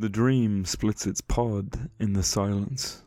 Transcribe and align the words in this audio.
The 0.00 0.08
dream 0.08 0.64
splits 0.64 1.06
its 1.06 1.20
pod 1.20 1.90
in 1.98 2.14
the 2.14 2.22
silence. 2.22 3.02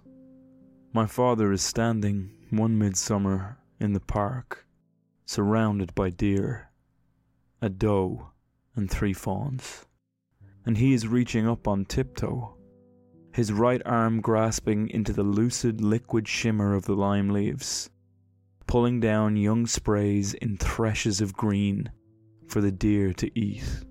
My 0.94 1.08
father 1.08 1.52
is 1.52 1.64
standing 1.64 2.30
one 2.52 2.78
midsummer 2.78 3.58
in 3.80 3.94
the 3.94 4.00
park, 4.00 4.68
surrounded 5.26 5.96
by 5.96 6.12
deer, 6.12 6.70
a 7.64 7.70
doe, 7.70 8.28
and 8.76 8.92
three 8.92 9.12
fawns. 9.12 9.88
And 10.68 10.78
he 10.78 10.94
is 10.94 11.08
reaching 11.08 11.48
up 11.48 11.68
on 11.68 11.86
tiptoe, 11.86 12.58
his 13.34 13.52
right 13.52 13.82
arm 13.88 14.22
grasping 14.22 14.88
into 14.92 15.14
the 15.14 15.24
lucid 15.24 15.82
liquid 15.82 16.28
shimmer 16.28 16.76
of 16.76 16.86
the 16.86 16.96
lime 16.96 17.32
leaves, 17.32 17.90
pulling 18.68 19.00
down 19.00 19.36
young 19.36 19.66
sprays 19.66 20.36
in 20.36 20.58
threshes 20.58 21.22
of 21.22 21.34
green 21.34 21.92
for 22.48 22.62
the 22.62 22.72
deer 22.72 23.14
to 23.14 23.32
eat. 23.36 23.84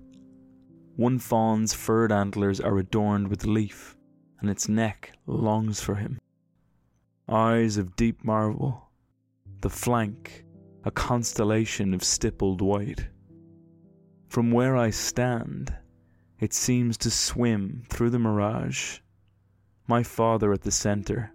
One 0.95 1.19
fawn's 1.19 1.73
furred 1.73 2.11
antlers 2.11 2.59
are 2.59 2.77
adorned 2.77 3.27
with 3.27 3.45
leaf, 3.45 3.97
and 4.39 4.49
its 4.49 4.69
neck 4.69 5.13
longs 5.25 5.81
for 5.81 5.95
him. 5.95 6.19
Eyes 7.27 7.77
of 7.77 7.95
deep 7.95 8.23
marble, 8.23 8.89
the 9.61 9.69
flank 9.69 10.45
a 10.85 10.91
constellation 10.91 11.93
of 11.93 12.03
stippled 12.03 12.61
white. 12.61 13.07
From 14.27 14.51
where 14.51 14.75
I 14.75 14.89
stand, 14.89 15.73
it 16.39 16.53
seems 16.53 16.97
to 16.99 17.11
swim 17.11 17.83
through 17.87 18.09
the 18.09 18.19
mirage, 18.19 18.99
my 19.87 20.03
father 20.03 20.51
at 20.51 20.61
the 20.61 20.71
centre, 20.71 21.31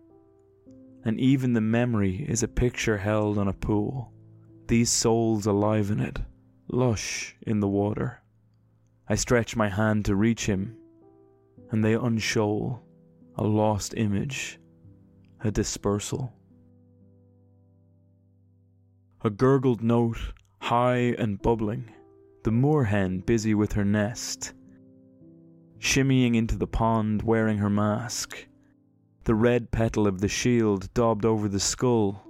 and 1.05 1.19
even 1.19 1.55
the 1.55 1.61
memory 1.61 2.27
is 2.29 2.43
a 2.43 2.49
picture 2.49 2.99
held 2.99 3.39
on 3.39 3.49
a 3.49 3.55
pool, 3.55 4.13
these 4.67 4.91
souls 4.91 5.47
alive 5.47 5.91
in 5.91 6.01
it, 6.01 6.19
lush 6.69 7.35
in 7.43 7.61
the 7.61 7.69
water. 7.69 8.23
I 9.11 9.15
stretch 9.15 9.57
my 9.57 9.71
hand 9.71 10.05
to 10.05 10.15
reach 10.15 10.45
him, 10.45 10.77
and 11.71 11.83
they 11.83 11.95
unshoal 11.95 12.83
a 13.37 13.45
lost 13.45 13.95
image, 13.97 14.61
a 15.41 15.51
dispersal. 15.51 16.35
A 19.23 19.31
gurgled 19.31 19.83
note, 19.83 20.19
high 20.61 21.15
and 21.19 21.41
bubbling, 21.41 21.91
the 22.45 22.51
moorhen 22.51 23.25
busy 23.25 23.55
with 23.55 23.73
her 23.73 23.85
nest, 23.85 24.53
shimmying 25.79 26.35
into 26.35 26.57
the 26.57 26.67
pond 26.67 27.23
wearing 27.23 27.59
her 27.59 27.71
mask, 27.71 28.47
the 29.25 29.35
red 29.35 29.71
petal 29.71 30.07
of 30.07 30.21
the 30.21 30.29
shield 30.29 30.93
daubed 30.93 31.25
over 31.25 31.49
the 31.49 31.61
skull, 31.61 32.25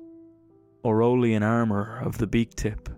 Aureolin 0.85 1.43
armour 1.43 1.99
of 2.05 2.19
the 2.19 2.27
beak 2.29 2.55
tip. 2.55 2.89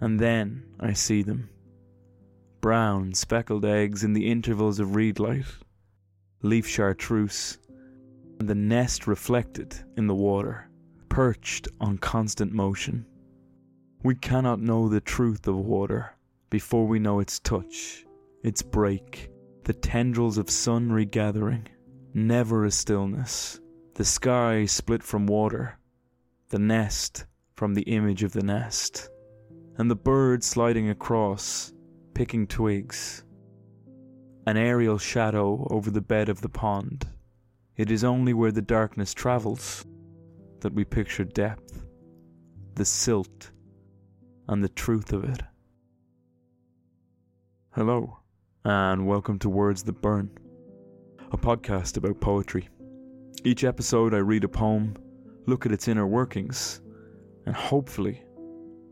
And 0.00 0.20
then 0.20 0.64
I 0.78 0.92
see 0.92 1.22
them 1.22 1.50
brown, 2.60 3.14
speckled 3.14 3.64
eggs 3.64 4.04
in 4.04 4.12
the 4.12 4.30
intervals 4.30 4.78
of 4.80 4.94
reed 4.94 5.18
light, 5.18 5.46
leaf 6.42 6.66
chartreuse, 6.66 7.58
and 8.38 8.48
the 8.48 8.54
nest 8.54 9.06
reflected 9.06 9.76
in 9.96 10.06
the 10.06 10.14
water, 10.14 10.68
perched 11.08 11.68
on 11.80 11.98
constant 11.98 12.52
motion. 12.52 13.06
We 14.02 14.14
cannot 14.14 14.60
know 14.60 14.88
the 14.88 15.00
truth 15.00 15.46
of 15.48 15.56
water 15.56 16.14
before 16.50 16.86
we 16.86 16.98
know 16.98 17.20
its 17.20 17.38
touch, 17.38 18.04
its 18.42 18.62
break, 18.62 19.30
the 19.64 19.72
tendrils 19.72 20.38
of 20.38 20.50
sun 20.50 20.92
regathering, 20.92 21.66
never 22.14 22.64
a 22.64 22.70
stillness, 22.70 23.60
the 23.94 24.04
sky 24.04 24.66
split 24.66 25.02
from 25.02 25.26
water, 25.26 25.78
the 26.50 26.58
nest 26.58 27.26
from 27.54 27.74
the 27.74 27.82
image 27.82 28.22
of 28.22 28.32
the 28.32 28.42
nest, 28.42 29.08
and 29.78 29.90
the 29.90 29.96
bird 29.96 30.44
sliding 30.44 30.90
across 30.90 31.72
picking 32.16 32.46
twigs. 32.46 33.24
An 34.46 34.56
aerial 34.56 34.96
shadow 34.96 35.68
over 35.70 35.90
the 35.90 36.00
bed 36.00 36.30
of 36.30 36.40
the 36.40 36.48
pond. 36.48 37.06
It 37.76 37.90
is 37.90 38.04
only 38.04 38.32
where 38.32 38.52
the 38.52 38.62
darkness 38.62 39.12
travels 39.12 39.84
that 40.60 40.72
we 40.72 40.86
picture 40.86 41.24
depth, 41.24 41.84
the 42.74 42.86
silt, 42.86 43.50
and 44.48 44.64
the 44.64 44.70
truth 44.70 45.12
of 45.12 45.24
it. 45.24 45.42
Hello, 47.72 48.20
and 48.64 49.06
welcome 49.06 49.38
to 49.40 49.50
Words 49.50 49.82
That 49.82 50.00
Burn, 50.00 50.30
a 51.32 51.36
podcast 51.36 51.98
about 51.98 52.18
poetry. 52.18 52.70
Each 53.44 53.62
episode, 53.62 54.14
I 54.14 54.20
read 54.20 54.44
a 54.44 54.48
poem, 54.48 54.96
look 55.44 55.66
at 55.66 55.72
its 55.72 55.86
inner 55.86 56.06
workings, 56.06 56.80
and 57.44 57.54
hopefully 57.54 58.22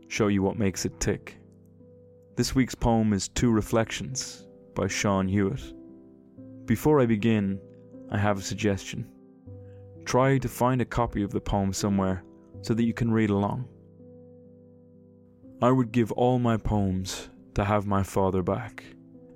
show 0.09 0.27
you 0.27 0.43
what 0.43 0.59
makes 0.59 0.85
it 0.85 0.99
tick. 0.99 1.39
This 2.35 2.53
week's 2.53 2.75
poem 2.75 3.13
is 3.13 3.29
Two 3.29 3.49
Reflections 3.49 4.45
by 4.75 4.87
Sean 4.87 5.25
Hewitt. 5.25 5.73
Before 6.65 6.99
I 6.99 7.05
begin, 7.05 7.61
I 8.11 8.17
have 8.17 8.37
a 8.37 8.41
suggestion. 8.41 9.09
Try 10.03 10.37
to 10.39 10.49
find 10.49 10.81
a 10.81 10.85
copy 10.85 11.23
of 11.23 11.31
the 11.31 11.39
poem 11.39 11.71
somewhere 11.71 12.25
so 12.61 12.73
that 12.73 12.83
you 12.83 12.93
can 12.93 13.09
read 13.09 13.29
along. 13.29 13.69
I 15.61 15.71
would 15.71 15.93
give 15.93 16.11
all 16.11 16.37
my 16.37 16.57
poems 16.57 17.29
to 17.53 17.63
have 17.63 17.87
my 17.87 18.03
father 18.03 18.43
back. 18.43 18.83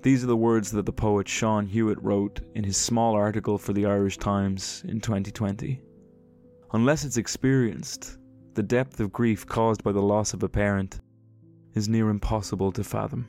These 0.01 0.25
are 0.25 0.27
the 0.27 0.35
words 0.35 0.69
that 0.71 0.85
the 0.85 0.91
poet 0.91 1.25
Sean 1.25 1.67
Hewitt 1.67 2.03
wrote 2.03 2.41
in 2.53 2.65
his 2.65 2.75
small 2.75 3.15
article 3.15 3.57
for 3.57 3.71
the 3.71 3.85
Irish 3.85 4.17
Times 4.17 4.83
in 4.89 4.99
2020. 4.99 5.81
Unless 6.73 7.05
it's 7.05 7.15
experienced, 7.15 8.17
the 8.55 8.63
depth 8.63 8.99
of 8.99 9.13
grief 9.13 9.45
caused 9.45 9.85
by 9.85 9.93
the 9.93 10.01
loss 10.01 10.33
of 10.33 10.43
a 10.43 10.49
parent 10.49 10.99
is 11.73 11.89
near 11.89 12.09
impossible 12.09 12.71
to 12.73 12.83
fathom. 12.83 13.27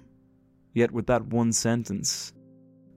Yet, 0.73 0.93
with 0.93 1.07
that 1.07 1.27
one 1.27 1.53
sentence, 1.53 2.33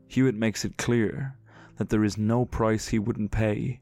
Hewitt 0.07 0.35
makes 0.35 0.63
it 0.63 0.77
clear 0.77 1.37
that 1.77 1.89
there 1.89 2.03
is 2.03 2.17
no 2.17 2.45
price 2.45 2.87
he 2.87 2.99
wouldn't 2.99 3.31
pay 3.31 3.81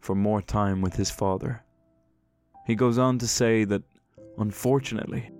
for 0.00 0.14
more 0.14 0.42
time 0.42 0.82
with 0.82 0.94
his 0.94 1.10
father. 1.10 1.64
He 2.66 2.74
goes 2.74 2.98
on 2.98 3.18
to 3.18 3.26
say 3.26 3.64
that, 3.64 3.82
unfortunately, 4.38 5.30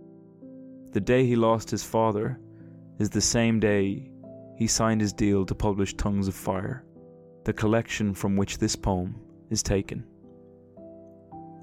the 0.92 1.00
day 1.00 1.26
he 1.26 1.36
lost 1.36 1.70
his 1.70 1.84
father 1.84 2.38
is 2.98 3.10
the 3.10 3.20
same 3.20 3.60
day 3.60 4.10
he 4.56 4.66
signed 4.66 5.00
his 5.00 5.12
deal 5.12 5.44
to 5.46 5.54
publish 5.54 5.94
Tongues 5.94 6.28
of 6.28 6.34
Fire, 6.34 6.84
the 7.44 7.52
collection 7.52 8.14
from 8.14 8.36
which 8.36 8.58
this 8.58 8.76
poem 8.76 9.20
is 9.50 9.62
taken. 9.62 10.04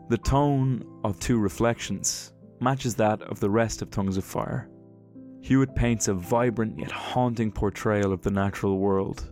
The 0.10 0.18
tone 0.18 0.84
of 1.04 1.20
two 1.20 1.40
reflections 1.40 2.34
matches 2.62 2.96
that 2.96 3.22
of 3.24 3.40
the 3.40 3.50
rest 3.50 3.82
of 3.82 3.90
Tongues 3.90 4.18
of 4.18 4.24
Fire. 4.24 4.70
Hewitt 5.42 5.76
paints 5.76 6.08
a 6.08 6.14
vibrant 6.14 6.78
yet 6.78 6.92
haunting 6.92 7.52
portrayal 7.52 8.12
of 8.12 8.22
the 8.22 8.32
natural 8.32 8.78
world, 8.78 9.32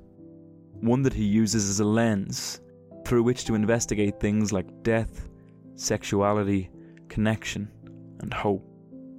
one 0.79 1.01
that 1.03 1.13
he 1.13 1.23
uses 1.23 1.69
as 1.69 1.79
a 1.79 1.85
lens 1.85 2.61
through 3.05 3.23
which 3.23 3.45
to 3.45 3.55
investigate 3.55 4.19
things 4.19 4.51
like 4.51 4.83
death, 4.83 5.29
sexuality, 5.75 6.69
connection, 7.07 7.69
and 8.19 8.33
hope. 8.33 8.63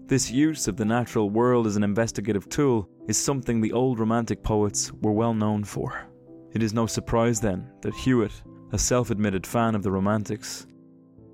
This 0.06 0.30
use 0.30 0.68
of 0.68 0.76
the 0.76 0.84
natural 0.84 1.30
world 1.30 1.66
as 1.66 1.76
an 1.76 1.84
investigative 1.84 2.48
tool 2.48 2.88
is 3.08 3.16
something 3.16 3.60
the 3.60 3.72
old 3.72 3.98
Romantic 3.98 4.42
poets 4.42 4.92
were 5.02 5.12
well 5.12 5.34
known 5.34 5.64
for. 5.64 6.06
It 6.52 6.62
is 6.62 6.74
no 6.74 6.86
surprise 6.86 7.40
then 7.40 7.70
that 7.82 7.94
Hewitt, 7.94 8.42
a 8.72 8.78
self 8.78 9.10
admitted 9.10 9.46
fan 9.46 9.74
of 9.74 9.82
the 9.82 9.90
Romantics, 9.90 10.66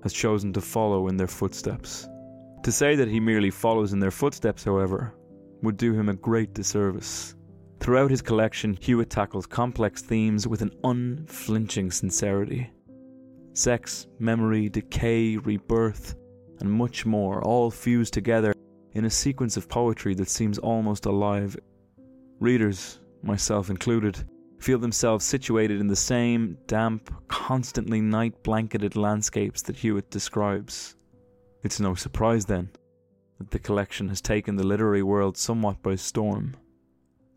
has 0.03 0.13
chosen 0.13 0.53
to 0.53 0.61
follow 0.61 1.07
in 1.07 1.17
their 1.17 1.27
footsteps. 1.27 2.07
To 2.65 2.71
say 2.71 2.95
that 2.95 3.09
he 3.09 3.19
merely 3.19 3.51
follows 3.51 3.93
in 3.93 3.99
their 3.99 4.09
footsteps, 4.09 4.63
however, 4.63 5.13
would 5.61 5.77
do 5.77 5.93
him 5.93 6.09
a 6.09 6.15
great 6.15 6.55
disservice. 6.55 7.35
Throughout 7.79 8.09
his 8.09 8.23
collection, 8.23 8.75
Hewitt 8.81 9.11
tackles 9.11 9.45
complex 9.45 10.01
themes 10.01 10.47
with 10.47 10.63
an 10.63 10.71
unflinching 10.83 11.91
sincerity. 11.91 12.71
Sex, 13.53 14.07
memory, 14.17 14.67
decay, 14.67 15.37
rebirth, 15.37 16.15
and 16.59 16.71
much 16.71 17.05
more, 17.05 17.39
all 17.43 17.69
fused 17.69 18.15
together 18.15 18.51
in 18.93 19.05
a 19.05 19.11
sequence 19.11 19.57
of 19.57 19.69
poetry 19.69 20.15
that 20.15 20.27
seems 20.27 20.57
almost 20.57 21.05
alive. 21.05 21.55
Readers, 22.39 22.99
myself 23.21 23.69
included, 23.69 24.27
feel 24.57 24.79
themselves 24.79 25.23
situated 25.23 25.79
in 25.79 25.87
the 25.87 25.95
same 25.95 26.57
damp, 26.65 27.13
constantly 27.27 28.01
night 28.01 28.41
blanketed 28.41 28.95
landscapes 28.95 29.61
that 29.61 29.75
Hewitt 29.75 30.09
describes. 30.09 30.94
It's 31.65 31.79
no 31.79 31.95
surprise, 31.95 32.45
then, 32.45 32.69
that 33.39 33.49
the 33.49 33.57
collection 33.57 34.09
has 34.09 34.21
taken 34.21 34.55
the 34.55 34.63
literary 34.63 35.01
world 35.01 35.35
somewhat 35.35 35.81
by 35.81 35.95
storm. 35.95 36.55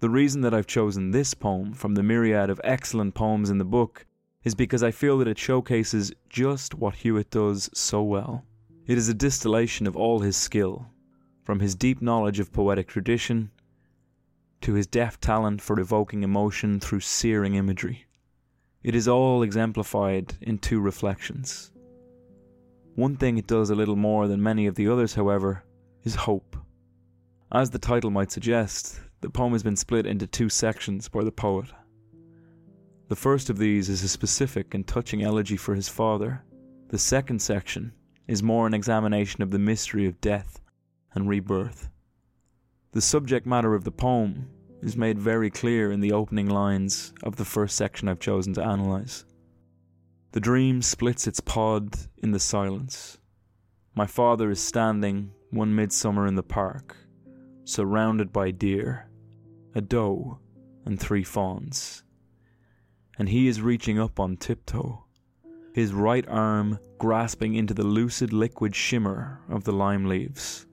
The 0.00 0.10
reason 0.10 0.42
that 0.42 0.52
I've 0.52 0.66
chosen 0.66 1.12
this 1.12 1.32
poem 1.32 1.72
from 1.72 1.94
the 1.94 2.02
myriad 2.02 2.50
of 2.50 2.60
excellent 2.62 3.14
poems 3.14 3.48
in 3.48 3.56
the 3.56 3.64
book 3.64 4.04
is 4.44 4.54
because 4.54 4.82
I 4.82 4.90
feel 4.90 5.16
that 5.16 5.28
it 5.28 5.38
showcases 5.38 6.12
just 6.28 6.74
what 6.74 6.96
Hewitt 6.96 7.30
does 7.30 7.70
so 7.72 8.02
well. 8.02 8.44
It 8.86 8.98
is 8.98 9.08
a 9.08 9.14
distillation 9.14 9.86
of 9.86 9.96
all 9.96 10.18
his 10.18 10.36
skill, 10.36 10.88
from 11.42 11.60
his 11.60 11.74
deep 11.74 12.02
knowledge 12.02 12.38
of 12.38 12.52
poetic 12.52 12.86
tradition 12.86 13.50
to 14.60 14.74
his 14.74 14.86
deft 14.86 15.22
talent 15.22 15.62
for 15.62 15.80
evoking 15.80 16.22
emotion 16.22 16.80
through 16.80 17.00
searing 17.00 17.54
imagery. 17.54 18.04
It 18.82 18.94
is 18.94 19.08
all 19.08 19.42
exemplified 19.42 20.34
in 20.42 20.58
two 20.58 20.80
reflections. 20.80 21.70
One 22.98 23.14
thing 23.14 23.38
it 23.38 23.46
does 23.46 23.70
a 23.70 23.76
little 23.76 23.94
more 23.94 24.26
than 24.26 24.42
many 24.42 24.66
of 24.66 24.74
the 24.74 24.88
others, 24.88 25.14
however, 25.14 25.62
is 26.02 26.16
hope. 26.16 26.56
As 27.52 27.70
the 27.70 27.78
title 27.78 28.10
might 28.10 28.32
suggest, 28.32 29.00
the 29.20 29.30
poem 29.30 29.52
has 29.52 29.62
been 29.62 29.76
split 29.76 30.04
into 30.04 30.26
two 30.26 30.48
sections 30.48 31.08
by 31.08 31.22
the 31.22 31.30
poet. 31.30 31.66
The 33.06 33.14
first 33.14 33.50
of 33.50 33.58
these 33.58 33.88
is 33.88 34.02
a 34.02 34.08
specific 34.08 34.74
and 34.74 34.84
touching 34.84 35.22
elegy 35.22 35.56
for 35.56 35.76
his 35.76 35.88
father. 35.88 36.42
The 36.88 36.98
second 36.98 37.40
section 37.40 37.92
is 38.26 38.42
more 38.42 38.66
an 38.66 38.74
examination 38.74 39.44
of 39.44 39.52
the 39.52 39.60
mystery 39.60 40.04
of 40.06 40.20
death 40.20 40.60
and 41.14 41.28
rebirth. 41.28 41.88
The 42.90 43.00
subject 43.00 43.46
matter 43.46 43.76
of 43.76 43.84
the 43.84 43.92
poem 43.92 44.50
is 44.82 44.96
made 44.96 45.20
very 45.20 45.50
clear 45.50 45.92
in 45.92 46.00
the 46.00 46.10
opening 46.10 46.48
lines 46.48 47.12
of 47.22 47.36
the 47.36 47.44
first 47.44 47.76
section 47.76 48.08
I've 48.08 48.18
chosen 48.18 48.54
to 48.54 48.68
analyse. 48.68 49.24
The 50.32 50.40
dream 50.40 50.82
splits 50.82 51.26
its 51.26 51.40
pod 51.40 51.96
in 52.18 52.32
the 52.32 52.38
silence. 52.38 53.18
My 53.94 54.06
father 54.06 54.50
is 54.50 54.60
standing 54.60 55.32
one 55.50 55.74
midsummer 55.74 56.26
in 56.26 56.34
the 56.34 56.42
park, 56.42 56.96
surrounded 57.64 58.30
by 58.32 58.50
deer, 58.50 59.08
a 59.74 59.80
doe, 59.80 60.38
and 60.84 61.00
three 61.00 61.24
fawns. 61.24 62.02
And 63.18 63.30
he 63.30 63.48
is 63.48 63.62
reaching 63.62 63.98
up 63.98 64.20
on 64.20 64.36
tiptoe, 64.36 65.04
his 65.72 65.94
right 65.94 66.28
arm 66.28 66.78
grasping 66.98 67.54
into 67.54 67.72
the 67.72 67.86
lucid 67.86 68.32
liquid 68.32 68.76
shimmer 68.76 69.40
of 69.48 69.64
the 69.64 69.72
lime 69.72 70.04
leaves, 70.04 70.66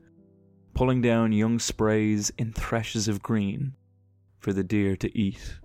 pulling 0.73 1.01
down 1.01 1.31
young 1.31 1.59
sprays 1.59 2.29
in 2.37 2.51
threshes 2.51 3.07
of 3.07 3.23
green 3.23 3.73
for 4.37 4.51
the 4.51 4.63
deer 4.63 4.97
to 4.97 5.17
eat. 5.17 5.59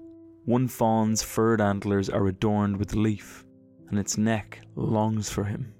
One 0.45 0.69
fawn's 0.69 1.23
furred 1.23 1.61
antlers 1.61 2.09
are 2.09 2.29
adorned 2.29 2.77
with 2.77 2.95
leaf, 2.95 3.45
and 3.91 3.99
its 3.99 4.17
neck 4.17 4.61
longs 4.77 5.29
for 5.29 5.45
him, 5.45 5.75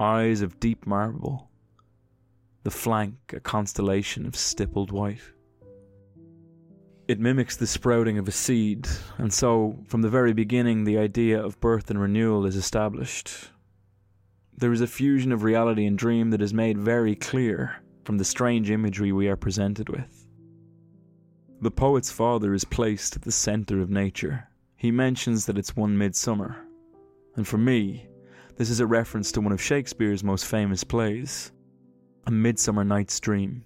eyes 0.00 0.40
of 0.40 0.58
deep 0.60 0.86
marble, 0.86 1.50
the 2.62 2.70
flank 2.70 3.16
a 3.32 3.40
constellation 3.40 4.26
of 4.26 4.36
stippled 4.36 4.90
white. 4.90 5.32
It 7.08 7.18
mimics 7.20 7.56
the 7.56 7.66
sprouting 7.66 8.18
of 8.18 8.28
a 8.28 8.32
seed, 8.32 8.86
and 9.16 9.32
so, 9.32 9.78
from 9.86 10.02
the 10.02 10.10
very 10.10 10.34
beginning, 10.34 10.84
the 10.84 10.98
idea 10.98 11.42
of 11.42 11.60
birth 11.60 11.90
and 11.90 12.00
renewal 12.00 12.44
is 12.44 12.54
established. 12.54 13.50
There 14.56 14.72
is 14.72 14.82
a 14.82 14.86
fusion 14.86 15.32
of 15.32 15.42
reality 15.42 15.86
and 15.86 15.96
dream 15.96 16.30
that 16.30 16.42
is 16.42 16.52
made 16.52 16.78
very 16.78 17.14
clear 17.14 17.76
from 18.04 18.18
the 18.18 18.24
strange 18.24 18.70
imagery 18.70 19.12
we 19.12 19.28
are 19.28 19.36
presented 19.36 19.88
with. 19.88 20.26
The 21.60 21.70
poet's 21.70 22.12
father 22.12 22.54
is 22.54 22.64
placed 22.64 23.16
at 23.16 23.22
the 23.22 23.32
centre 23.32 23.80
of 23.80 23.90
nature. 23.90 24.48
He 24.76 24.90
mentions 24.90 25.46
that 25.46 25.58
it's 25.58 25.74
one 25.74 25.98
midsummer. 25.98 26.67
And 27.38 27.46
for 27.46 27.56
me, 27.56 28.08
this 28.56 28.68
is 28.68 28.80
a 28.80 28.86
reference 28.86 29.30
to 29.30 29.40
one 29.40 29.52
of 29.52 29.62
Shakespeare's 29.62 30.24
most 30.24 30.44
famous 30.44 30.82
plays, 30.82 31.52
A 32.26 32.32
Midsummer 32.32 32.82
Night's 32.82 33.20
Dream. 33.20 33.64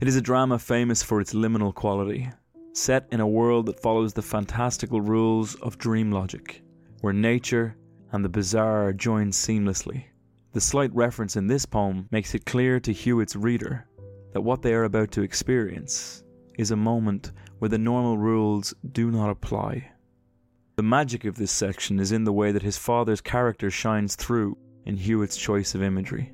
It 0.00 0.06
is 0.06 0.14
a 0.14 0.20
drama 0.20 0.56
famous 0.56 1.02
for 1.02 1.20
its 1.20 1.34
liminal 1.34 1.74
quality, 1.74 2.30
set 2.74 3.08
in 3.10 3.18
a 3.18 3.26
world 3.26 3.66
that 3.66 3.80
follows 3.80 4.12
the 4.12 4.22
fantastical 4.22 5.00
rules 5.00 5.56
of 5.56 5.78
dream 5.78 6.12
logic, 6.12 6.62
where 7.00 7.12
nature 7.12 7.76
and 8.12 8.24
the 8.24 8.28
bizarre 8.28 8.86
are 8.86 8.92
joined 8.92 9.32
seamlessly. 9.32 10.04
The 10.52 10.60
slight 10.60 10.94
reference 10.94 11.34
in 11.34 11.48
this 11.48 11.66
poem 11.66 12.06
makes 12.12 12.36
it 12.36 12.46
clear 12.46 12.78
to 12.78 12.92
Hewitt's 12.92 13.34
reader 13.34 13.88
that 14.32 14.42
what 14.42 14.62
they 14.62 14.74
are 14.74 14.84
about 14.84 15.10
to 15.10 15.22
experience 15.22 16.22
is 16.56 16.70
a 16.70 16.76
moment 16.76 17.32
where 17.58 17.68
the 17.68 17.78
normal 17.78 18.16
rules 18.16 18.72
do 18.92 19.10
not 19.10 19.28
apply. 19.28 19.90
The 20.78 20.84
magic 20.84 21.24
of 21.24 21.34
this 21.34 21.50
section 21.50 21.98
is 21.98 22.12
in 22.12 22.22
the 22.22 22.32
way 22.32 22.52
that 22.52 22.62
his 22.62 22.78
father's 22.78 23.20
character 23.20 23.68
shines 23.68 24.14
through 24.14 24.56
in 24.84 24.96
Hewitt's 24.96 25.36
choice 25.36 25.74
of 25.74 25.82
imagery. 25.82 26.32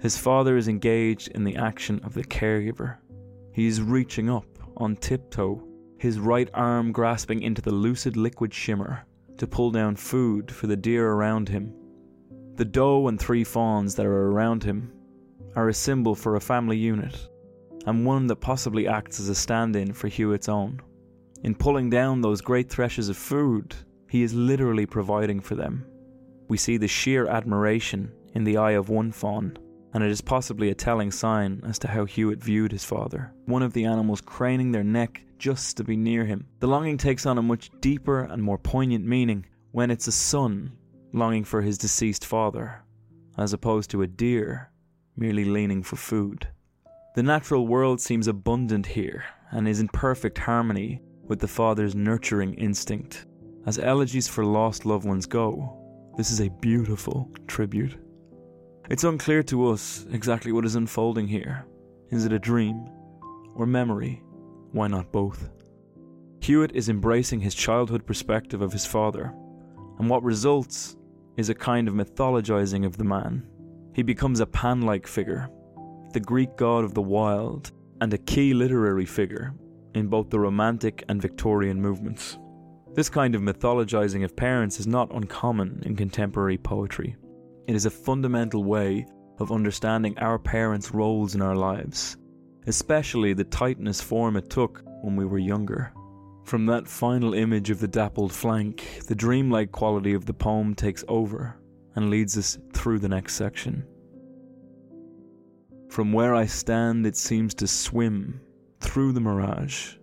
His 0.00 0.16
father 0.16 0.56
is 0.56 0.66
engaged 0.66 1.28
in 1.28 1.44
the 1.44 1.56
action 1.56 2.00
of 2.04 2.14
the 2.14 2.24
caregiver. 2.24 2.96
He 3.52 3.66
is 3.66 3.82
reaching 3.82 4.30
up 4.30 4.46
on 4.78 4.96
tiptoe, 4.96 5.62
his 5.98 6.18
right 6.18 6.48
arm 6.54 6.90
grasping 6.90 7.42
into 7.42 7.60
the 7.60 7.74
lucid 7.74 8.16
liquid 8.16 8.54
shimmer 8.54 9.04
to 9.36 9.46
pull 9.46 9.70
down 9.70 9.94
food 9.94 10.50
for 10.50 10.66
the 10.66 10.74
deer 10.74 11.06
around 11.06 11.50
him. 11.50 11.74
The 12.54 12.64
doe 12.64 13.08
and 13.08 13.20
three 13.20 13.44
fawns 13.44 13.94
that 13.96 14.06
are 14.06 14.28
around 14.30 14.64
him 14.64 14.90
are 15.54 15.68
a 15.68 15.74
symbol 15.74 16.14
for 16.14 16.36
a 16.36 16.40
family 16.40 16.78
unit 16.78 17.28
and 17.86 18.06
one 18.06 18.26
that 18.28 18.36
possibly 18.36 18.88
acts 18.88 19.20
as 19.20 19.28
a 19.28 19.34
stand 19.34 19.76
in 19.76 19.92
for 19.92 20.08
Hewitt's 20.08 20.48
own. 20.48 20.80
In 21.42 21.56
pulling 21.56 21.90
down 21.90 22.20
those 22.20 22.40
great 22.40 22.70
threshes 22.70 23.08
of 23.08 23.16
food, 23.16 23.74
he 24.08 24.22
is 24.22 24.32
literally 24.32 24.86
providing 24.86 25.40
for 25.40 25.56
them. 25.56 25.84
We 26.48 26.56
see 26.56 26.76
the 26.76 26.86
sheer 26.86 27.26
admiration 27.26 28.12
in 28.34 28.44
the 28.44 28.58
eye 28.58 28.72
of 28.72 28.90
one 28.90 29.10
fawn, 29.10 29.56
and 29.92 30.04
it 30.04 30.10
is 30.10 30.20
possibly 30.20 30.70
a 30.70 30.74
telling 30.74 31.10
sign 31.10 31.60
as 31.66 31.80
to 31.80 31.88
how 31.88 32.04
Hewitt 32.04 32.42
viewed 32.42 32.70
his 32.70 32.84
father. 32.84 33.32
One 33.46 33.62
of 33.62 33.72
the 33.72 33.84
animals 33.86 34.20
craning 34.20 34.70
their 34.70 34.84
neck 34.84 35.20
just 35.38 35.76
to 35.78 35.84
be 35.84 35.96
near 35.96 36.24
him. 36.24 36.46
The 36.60 36.68
longing 36.68 36.96
takes 36.96 37.26
on 37.26 37.38
a 37.38 37.42
much 37.42 37.70
deeper 37.80 38.20
and 38.20 38.40
more 38.40 38.58
poignant 38.58 39.04
meaning 39.04 39.44
when 39.72 39.90
it's 39.90 40.06
a 40.06 40.12
son 40.12 40.76
longing 41.12 41.42
for 41.42 41.60
his 41.60 41.76
deceased 41.76 42.24
father, 42.24 42.84
as 43.36 43.52
opposed 43.52 43.90
to 43.90 44.02
a 44.02 44.06
deer 44.06 44.70
merely 45.16 45.44
leaning 45.44 45.82
for 45.82 45.96
food. 45.96 46.46
The 47.16 47.22
natural 47.24 47.66
world 47.66 48.00
seems 48.00 48.28
abundant 48.28 48.86
here 48.86 49.24
and 49.50 49.66
is 49.66 49.80
in 49.80 49.88
perfect 49.88 50.38
harmony 50.38 51.02
with 51.32 51.40
the 51.40 51.48
father's 51.48 51.94
nurturing 51.94 52.52
instinct. 52.56 53.24
As 53.64 53.78
elegies 53.78 54.28
for 54.28 54.44
lost 54.44 54.84
loved 54.84 55.06
ones 55.06 55.24
go, 55.24 56.12
this 56.18 56.30
is 56.30 56.42
a 56.42 56.50
beautiful 56.60 57.30
tribute. 57.46 57.96
It's 58.90 59.04
unclear 59.04 59.42
to 59.44 59.70
us 59.70 60.04
exactly 60.12 60.52
what 60.52 60.66
is 60.66 60.74
unfolding 60.74 61.26
here. 61.26 61.64
Is 62.10 62.26
it 62.26 62.34
a 62.34 62.38
dream 62.38 62.86
or 63.54 63.64
memory? 63.64 64.22
Why 64.72 64.88
not 64.88 65.10
both? 65.10 65.48
Hewitt 66.42 66.72
is 66.72 66.90
embracing 66.90 67.40
his 67.40 67.54
childhood 67.54 68.04
perspective 68.04 68.60
of 68.60 68.74
his 68.74 68.84
father, 68.84 69.32
and 69.98 70.10
what 70.10 70.22
results 70.22 70.98
is 71.38 71.48
a 71.48 71.54
kind 71.54 71.88
of 71.88 71.94
mythologizing 71.94 72.84
of 72.84 72.98
the 72.98 73.04
man. 73.04 73.42
He 73.94 74.02
becomes 74.02 74.40
a 74.40 74.46
Pan 74.46 74.82
like 74.82 75.06
figure 75.06 75.48
the 76.12 76.20
Greek 76.20 76.58
god 76.58 76.84
of 76.84 76.92
the 76.92 77.00
wild, 77.00 77.72
and 78.02 78.12
a 78.12 78.18
key 78.18 78.52
literary 78.52 79.06
figure 79.06 79.54
in 79.94 80.08
both 80.08 80.30
the 80.30 80.40
Romantic 80.40 81.04
and 81.08 81.20
Victorian 81.20 81.80
movements. 81.80 82.38
This 82.94 83.08
kind 83.08 83.34
of 83.34 83.42
mythologizing 83.42 84.24
of 84.24 84.36
parents 84.36 84.78
is 84.78 84.86
not 84.86 85.14
uncommon 85.14 85.82
in 85.86 85.96
contemporary 85.96 86.58
poetry. 86.58 87.16
It 87.66 87.74
is 87.74 87.86
a 87.86 87.90
fundamental 87.90 88.64
way 88.64 89.06
of 89.38 89.52
understanding 89.52 90.18
our 90.18 90.38
parents' 90.38 90.92
roles 90.92 91.34
in 91.34 91.42
our 91.42 91.56
lives, 91.56 92.16
especially 92.66 93.32
the 93.32 93.44
titanous 93.44 94.02
form 94.02 94.36
it 94.36 94.50
took 94.50 94.82
when 95.02 95.16
we 95.16 95.24
were 95.24 95.38
younger. 95.38 95.92
From 96.44 96.66
that 96.66 96.88
final 96.88 97.34
image 97.34 97.70
of 97.70 97.80
the 97.80 97.88
dappled 97.88 98.32
flank, 98.32 99.00
the 99.06 99.14
dreamlike 99.14 99.72
quality 99.72 100.12
of 100.12 100.26
the 100.26 100.34
poem 100.34 100.74
takes 100.74 101.04
over 101.08 101.56
and 101.94 102.10
leads 102.10 102.36
us 102.36 102.58
through 102.72 102.98
the 102.98 103.08
next 103.08 103.34
section. 103.34 103.84
From 105.88 106.12
where 106.12 106.34
I 106.34 106.46
stand, 106.46 107.06
it 107.06 107.16
seems 107.16 107.54
to 107.54 107.66
swim 107.66 108.40
through 108.82 109.12
the 109.12 109.20
mirage. 109.20 109.94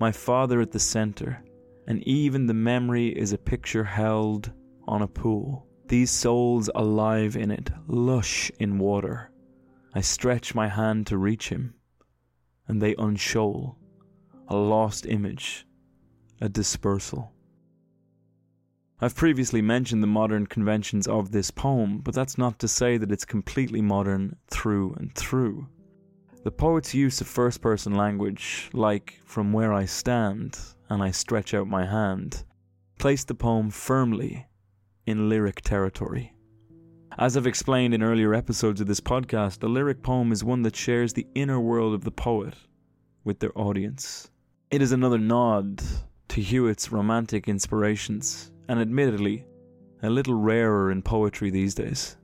My 0.00 0.10
father 0.10 0.60
at 0.60 0.72
the 0.72 0.80
center, 0.80 1.44
and 1.86 2.02
even 2.02 2.46
the 2.46 2.54
memory 2.54 3.08
is 3.08 3.32
a 3.32 3.38
picture 3.38 3.84
held 3.84 4.52
on 4.88 5.02
a 5.02 5.08
pool. 5.08 5.66
These 5.86 6.10
souls 6.10 6.68
alive 6.74 7.36
in 7.36 7.50
it, 7.50 7.70
lush 7.86 8.50
in 8.58 8.78
water. 8.78 9.30
I 9.94 10.00
stretch 10.00 10.54
my 10.54 10.68
hand 10.68 11.06
to 11.06 11.16
reach 11.16 11.48
him, 11.48 11.74
and 12.66 12.82
they 12.82 12.96
unshoal. 12.98 13.78
A 14.48 14.56
lost 14.56 15.06
image, 15.06 15.66
a 16.40 16.48
dispersal. 16.48 17.32
I've 19.00 19.14
previously 19.14 19.62
mentioned 19.62 20.02
the 20.02 20.08
modern 20.08 20.46
conventions 20.46 21.06
of 21.06 21.30
this 21.30 21.50
poem, 21.50 21.98
but 21.98 22.14
that's 22.14 22.36
not 22.36 22.58
to 22.58 22.68
say 22.68 22.96
that 22.96 23.12
it's 23.12 23.24
completely 23.24 23.80
modern 23.80 24.36
through 24.48 24.94
and 24.98 25.14
through. 25.14 25.68
The 26.44 26.50
poet's 26.50 26.92
use 26.92 27.22
of 27.22 27.26
first 27.26 27.62
person 27.62 27.94
language, 27.94 28.68
like 28.74 29.18
from 29.24 29.54
where 29.54 29.72
I 29.72 29.86
stand 29.86 30.58
and 30.90 31.02
I 31.02 31.10
stretch 31.10 31.54
out 31.54 31.66
my 31.68 31.86
hand, 31.86 32.44
placed 32.98 33.28
the 33.28 33.34
poem 33.34 33.70
firmly 33.70 34.46
in 35.06 35.30
lyric 35.30 35.62
territory. 35.62 36.34
As 37.16 37.38
I've 37.38 37.46
explained 37.46 37.94
in 37.94 38.02
earlier 38.02 38.34
episodes 38.34 38.82
of 38.82 38.86
this 38.86 39.00
podcast, 39.00 39.60
the 39.60 39.70
lyric 39.70 40.02
poem 40.02 40.32
is 40.32 40.44
one 40.44 40.60
that 40.64 40.76
shares 40.76 41.14
the 41.14 41.26
inner 41.34 41.58
world 41.58 41.94
of 41.94 42.04
the 42.04 42.10
poet 42.10 42.52
with 43.24 43.38
their 43.38 43.58
audience. 43.58 44.30
It 44.70 44.82
is 44.82 44.92
another 44.92 45.16
nod 45.18 45.82
to 46.28 46.42
Hewitt's 46.42 46.92
romantic 46.92 47.48
inspirations 47.48 48.52
and 48.68 48.78
admittedly, 48.78 49.46
a 50.02 50.10
little 50.10 50.34
rarer 50.34 50.90
in 50.90 51.00
poetry 51.00 51.48
these 51.48 51.74
days. 51.74 52.18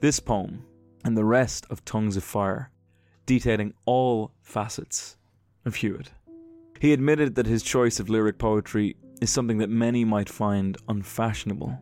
This 0.00 0.20
poem, 0.20 0.66
and 1.06 1.16
the 1.16 1.24
rest 1.24 1.64
of 1.70 1.82
Tongues 1.86 2.18
of 2.18 2.24
Fire, 2.24 2.70
detailing 3.26 3.74
all 3.84 4.32
facets 4.42 5.16
of 5.64 5.76
Hewitt. 5.76 6.10
He 6.80 6.92
admitted 6.92 7.34
that 7.34 7.46
his 7.46 7.62
choice 7.62 8.00
of 8.00 8.10
lyric 8.10 8.38
poetry 8.38 8.96
is 9.20 9.30
something 9.30 9.58
that 9.58 9.70
many 9.70 10.04
might 10.04 10.28
find 10.28 10.76
unfashionable. 10.88 11.80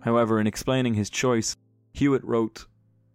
However, 0.00 0.40
in 0.40 0.46
explaining 0.46 0.94
his 0.94 1.10
choice, 1.10 1.56
Hewitt 1.92 2.24
wrote 2.24 2.66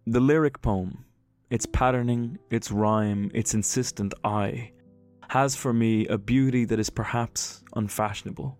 The 0.06 0.20
lyric 0.20 0.60
poem, 0.60 1.04
its 1.50 1.66
patterning, 1.66 2.38
its 2.50 2.70
rhyme, 2.70 3.30
its 3.34 3.54
insistent 3.54 4.14
I, 4.24 4.72
has 5.28 5.54
for 5.54 5.72
me 5.72 6.06
a 6.08 6.18
beauty 6.18 6.64
that 6.64 6.80
is 6.80 6.90
perhaps 6.90 7.62
unfashionable, 7.76 8.58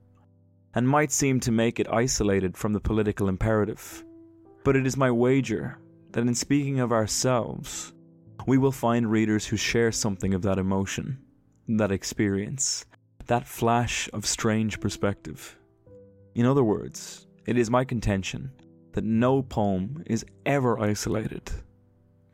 and 0.75 0.88
might 0.88 1.12
seem 1.12 1.40
to 1.40 1.52
make 1.52 1.80
it 1.80 1.92
isolated 1.92 2.56
from 2.56 2.73
the 2.73 2.80
political 2.80 3.28
imperative. 3.28 4.04
But 4.64 4.76
it 4.76 4.87
is 4.87 4.97
my 4.97 5.11
wager 5.11 5.78
that 6.12 6.21
in 6.21 6.35
speaking 6.35 6.80
of 6.80 6.92
ourselves, 6.92 7.92
we 8.46 8.58
will 8.58 8.72
find 8.72 9.11
readers 9.11 9.46
who 9.46 9.56
share 9.56 9.92
something 9.92 10.34
of 10.34 10.42
that 10.42 10.58
emotion, 10.58 11.18
that 11.68 11.92
experience, 11.92 12.84
that 13.26 13.46
flash 13.46 14.08
of 14.12 14.26
strange 14.26 14.80
perspective. 14.80 15.56
In 16.34 16.46
other 16.46 16.64
words, 16.64 17.26
it 17.46 17.58
is 17.58 17.70
my 17.70 17.84
contention 17.84 18.52
that 18.92 19.04
no 19.04 19.42
poem 19.42 20.02
is 20.06 20.25
ever 20.44 20.78
isolated 20.78 21.50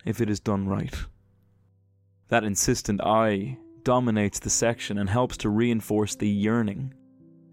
if 0.04 0.20
it 0.20 0.30
is 0.30 0.40
done 0.40 0.68
right. 0.68 0.94
That 2.28 2.44
insistent 2.44 3.00
I 3.02 3.58
dominates 3.84 4.38
the 4.38 4.50
section 4.50 4.98
and 4.98 5.08
helps 5.08 5.36
to 5.38 5.48
reinforce 5.48 6.14
the 6.14 6.28
yearning 6.28 6.94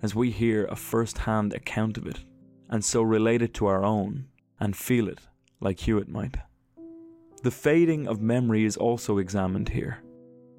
as 0.01 0.15
we 0.15 0.31
hear 0.31 0.65
a 0.65 0.75
first 0.75 1.19
hand 1.19 1.53
account 1.53 1.97
of 1.97 2.05
it, 2.05 2.19
and 2.69 2.83
so 2.83 3.01
relate 3.01 3.41
it 3.41 3.53
to 3.55 3.67
our 3.67 3.83
own 3.83 4.27
and 4.59 4.75
feel 4.75 5.07
it 5.07 5.19
like 5.59 5.79
Hewitt 5.79 6.09
might. 6.09 6.38
The 7.46 7.52
fading 7.52 8.08
of 8.08 8.24
memory 8.24 8.66
is 8.66 8.75
also 8.75 9.20
examined 9.20 9.70
here. 9.70 10.00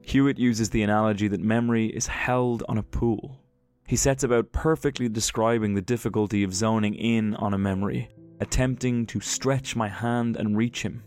Hewitt 0.02 0.38
uses 0.38 0.70
the 0.70 0.84
analogy 0.84 1.26
that 1.26 1.40
memory 1.40 1.86
is 1.86 2.06
held 2.06 2.62
on 2.68 2.78
a 2.78 2.82
pool. 2.84 3.40
He 3.88 3.96
sets 3.96 4.22
about 4.22 4.52
perfectly 4.52 5.08
describing 5.08 5.74
the 5.74 5.82
difficulty 5.82 6.44
of 6.44 6.54
zoning 6.54 6.94
in 6.94 7.34
on 7.34 7.54
a 7.54 7.58
memory, 7.58 8.08
attempting 8.38 9.04
to 9.06 9.18
stretch 9.18 9.74
my 9.74 9.88
hand 9.88 10.36
and 10.36 10.56
reach 10.56 10.82
him, 10.82 11.02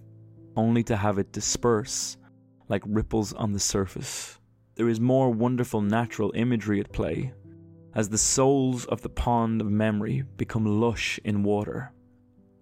only 0.57 0.83
to 0.83 0.97
have 0.97 1.17
it 1.17 1.31
disperse 1.31 2.17
like 2.67 2.83
ripples 2.85 3.31
on 3.31 3.53
the 3.53 3.59
surface. 3.61 4.37
There 4.75 4.89
is 4.89 4.99
more 4.99 5.31
wonderful 5.31 5.79
natural 5.79 6.33
imagery 6.35 6.81
at 6.81 6.91
play, 6.91 7.31
as 7.95 8.09
the 8.09 8.17
souls 8.17 8.83
of 8.87 9.01
the 9.01 9.07
pond 9.07 9.61
of 9.61 9.71
memory 9.71 10.25
become 10.35 10.65
lush 10.65 11.21
in 11.23 11.41
water. 11.41 11.93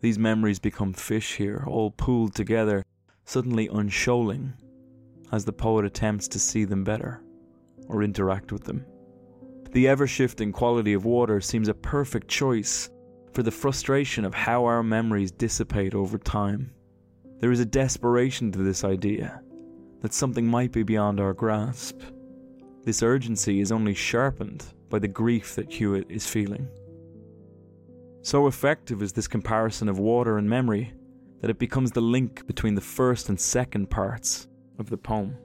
These 0.02 0.20
memories 0.20 0.60
become 0.60 0.94
fish 0.94 1.38
here, 1.38 1.64
all 1.66 1.90
pooled 1.90 2.36
together 2.36 2.84
suddenly 3.28 3.68
unshoaling 3.68 4.54
as 5.34 5.44
the 5.44 5.52
poet 5.52 5.84
attempts 5.84 6.30
to 6.30 6.40
see 6.40 6.64
them 6.64 6.84
better 6.84 7.22
or 7.90 8.02
interact 8.02 8.54
with 8.54 8.64
them. 8.64 8.86
The 9.74 9.90
ever 9.90 10.08
shifting 10.08 10.54
quality 10.54 10.94
of 10.94 11.04
water 11.04 11.42
seems 11.42 11.68
a 11.68 11.74
perfect 11.74 12.30
choice 12.30 12.90
for 13.34 13.44
the 13.44 13.52
frustration 13.52 14.24
of 14.24 14.34
how 14.34 14.64
our 14.64 14.82
memories 14.82 15.32
dissipate 15.32 15.94
over 15.94 16.18
time. 16.18 16.72
There 17.40 17.52
is 17.52 17.60
a 17.60 17.66
desperation 17.66 18.50
to 18.54 18.60
this 18.60 18.86
idea 18.86 19.42
that 20.02 20.14
something 20.14 20.48
might 20.48 20.72
be 20.72 20.84
beyond 20.84 21.20
our 21.20 21.34
grasp. 21.34 22.00
This 22.84 23.04
urgency 23.04 23.60
is 23.60 23.74
only 23.74 23.94
sharpened 23.94 24.66
by 24.90 25.00
the 25.00 25.08
grief 25.10 25.54
that 25.56 25.72
Hewitt 25.72 26.10
is 26.10 26.26
feeling. 26.26 26.70
So 28.22 28.48
effective 28.48 29.02
is 29.02 29.12
this 29.12 29.28
comparison 29.28 29.90
of 29.90 30.00
water 30.00 30.38
and 30.38 30.50
memory 30.50 30.94
that 31.42 31.50
it 31.50 31.60
becomes 31.60 31.92
the 31.92 32.02
link 32.02 32.46
between 32.48 32.76
the 32.76 32.82
first 32.82 33.30
and 33.30 33.40
second 33.40 33.90
parts 33.90 34.48
of 34.80 34.90
the 34.90 34.98
poem. 34.98 35.38